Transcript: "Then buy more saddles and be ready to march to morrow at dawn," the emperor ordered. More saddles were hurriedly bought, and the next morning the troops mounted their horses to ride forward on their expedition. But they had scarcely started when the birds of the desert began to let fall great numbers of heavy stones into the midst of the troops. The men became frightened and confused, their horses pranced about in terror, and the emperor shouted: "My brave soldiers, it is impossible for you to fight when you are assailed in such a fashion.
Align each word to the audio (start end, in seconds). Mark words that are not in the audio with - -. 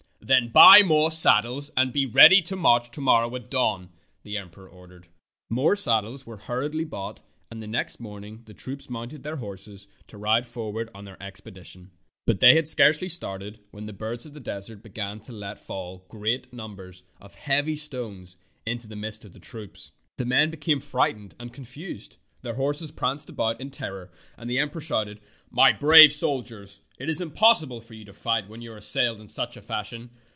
"Then 0.23 0.49
buy 0.49 0.81
more 0.83 1.11
saddles 1.11 1.71
and 1.75 1.91
be 1.91 2.05
ready 2.05 2.43
to 2.43 2.55
march 2.55 2.91
to 2.91 3.01
morrow 3.01 3.35
at 3.35 3.49
dawn," 3.49 3.89
the 4.23 4.37
emperor 4.37 4.69
ordered. 4.69 5.07
More 5.49 5.75
saddles 5.75 6.27
were 6.27 6.37
hurriedly 6.37 6.85
bought, 6.85 7.21
and 7.49 7.61
the 7.61 7.67
next 7.67 7.99
morning 7.99 8.43
the 8.45 8.53
troops 8.53 8.87
mounted 8.89 9.23
their 9.23 9.37
horses 9.37 9.87
to 10.07 10.19
ride 10.19 10.45
forward 10.47 10.89
on 10.93 11.03
their 11.05 11.21
expedition. 11.21 11.89
But 12.27 12.39
they 12.39 12.55
had 12.55 12.67
scarcely 12.67 13.09
started 13.09 13.59
when 13.71 13.87
the 13.87 13.93
birds 13.93 14.25
of 14.27 14.33
the 14.33 14.39
desert 14.39 14.83
began 14.83 15.19
to 15.21 15.33
let 15.33 15.59
fall 15.59 16.05
great 16.07 16.53
numbers 16.53 17.01
of 17.19 17.33
heavy 17.33 17.75
stones 17.75 18.37
into 18.65 18.87
the 18.87 18.95
midst 18.95 19.25
of 19.25 19.33
the 19.33 19.39
troops. 19.39 19.91
The 20.17 20.25
men 20.25 20.51
became 20.51 20.79
frightened 20.79 21.33
and 21.39 21.51
confused, 21.51 22.17
their 22.43 22.53
horses 22.55 22.91
pranced 22.91 23.29
about 23.29 23.59
in 23.61 23.69
terror, 23.69 24.11
and 24.37 24.49
the 24.49 24.57
emperor 24.57 24.81
shouted: 24.81 25.19
"My 25.53 25.71
brave 25.71 26.11
soldiers, 26.11 26.81
it 26.97 27.07
is 27.07 27.21
impossible 27.21 27.81
for 27.81 27.93
you 27.93 28.05
to 28.05 28.13
fight 28.13 28.47
when 28.49 28.61
you 28.61 28.71
are 28.71 28.77
assailed 28.77 29.19
in 29.19 29.27
such 29.27 29.55
a 29.55 29.61
fashion. 29.61 30.09